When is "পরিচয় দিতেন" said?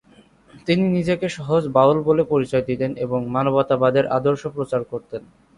2.25-2.91